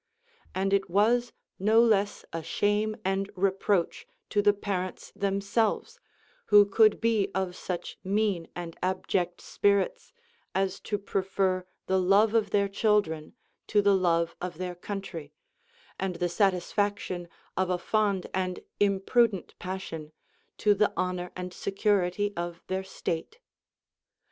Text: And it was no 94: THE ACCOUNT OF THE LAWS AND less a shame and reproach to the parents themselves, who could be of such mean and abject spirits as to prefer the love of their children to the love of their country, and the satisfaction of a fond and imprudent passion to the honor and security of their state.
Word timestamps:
And 0.55 0.73
it 0.73 0.89
was 0.89 1.31
no 1.59 1.81
94: 1.81 1.81
THE 1.81 1.83
ACCOUNT 1.83 1.83
OF 1.83 1.83
THE 1.83 1.83
LAWS 1.83 1.89
AND 1.91 1.91
less 1.91 2.25
a 2.33 2.43
shame 2.47 2.97
and 3.05 3.31
reproach 3.35 4.07
to 4.31 4.41
the 4.41 4.53
parents 4.53 5.11
themselves, 5.15 5.99
who 6.47 6.65
could 6.65 6.99
be 6.99 7.29
of 7.35 7.55
such 7.55 7.99
mean 8.03 8.47
and 8.55 8.75
abject 8.81 9.41
spirits 9.41 10.11
as 10.55 10.79
to 10.79 10.97
prefer 10.97 11.67
the 11.85 11.99
love 11.99 12.33
of 12.33 12.49
their 12.49 12.67
children 12.67 13.35
to 13.67 13.83
the 13.83 13.93
love 13.95 14.35
of 14.41 14.57
their 14.57 14.73
country, 14.73 15.33
and 15.99 16.15
the 16.15 16.29
satisfaction 16.29 17.27
of 17.55 17.69
a 17.69 17.77
fond 17.77 18.25
and 18.33 18.61
imprudent 18.79 19.53
passion 19.59 20.13
to 20.57 20.73
the 20.73 20.91
honor 20.97 21.31
and 21.35 21.53
security 21.53 22.35
of 22.35 22.63
their 22.65 22.83
state. 22.83 23.37